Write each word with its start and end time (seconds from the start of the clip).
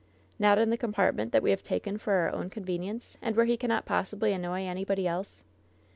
"Not 0.39 0.57
in 0.57 0.71
the 0.71 0.79
compartment 0.79 1.31
that 1.31 1.43
we 1.43 1.51
have 1.51 1.61
taken 1.61 1.99
for 1.99 2.13
our 2.13 2.31
own 2.31 2.49
convenience, 2.49 3.19
and 3.21 3.35
where 3.35 3.45
he 3.45 3.55
cannot 3.55 3.85
possibly 3.85 4.33
annoy 4.33 4.63
anybody 4.63 5.05
else 5.07 5.43